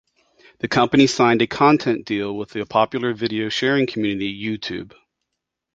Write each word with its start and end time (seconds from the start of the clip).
The 0.61 0.67
company 0.67 1.05
signed 1.05 1.43
a 1.43 1.47
content 1.47 2.05
deal 2.07 2.35
with 2.35 2.49
the 2.49 2.65
popular 2.65 3.13
video 3.13 3.49
sharing 3.49 3.85
community 3.85 4.35
YouTube. 4.35 4.93